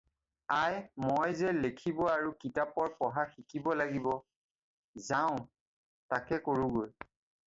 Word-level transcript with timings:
আই 0.61 0.77
মই 1.01 1.33
যে 1.41 1.49
লেখিব 1.65 1.99
আৰু 2.13 2.31
কিতাপৰ 2.43 2.89
পঢ়া 3.01 3.25
শিকিব 3.33 3.69
লাগিব 3.81 4.07
যাওঁ 5.09 5.37
তাকে 6.15 6.41
কৰোঁ 6.49 6.67
গৈ। 6.79 6.91